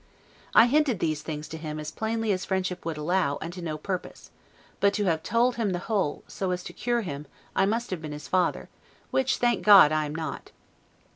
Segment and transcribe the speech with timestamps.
[0.55, 3.77] I hinted these things to him as plainly as friendship would allow, and to no
[3.77, 4.31] purpose;
[4.79, 8.01] but to have told him the whole, so as to cure him, I must have
[8.01, 8.67] been his father,
[9.11, 10.49] which, thank God, I am not.